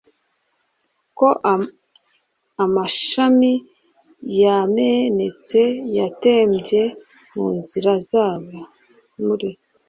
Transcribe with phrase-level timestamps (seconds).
[1.17, 1.27] ko
[2.63, 3.51] amashami
[4.41, 5.61] yamenetse
[5.97, 6.81] yatembye
[7.33, 8.61] munzira zabo
[9.25, 9.43] mr